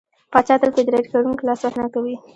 پاچا 0.31 0.55
تل 0.59 0.69
په 0.73 0.79
اداري 0.81 1.05
کارونو 1.11 1.37
کې 1.37 1.43
لاسوهنه 1.49 1.87
کوي. 1.93 2.15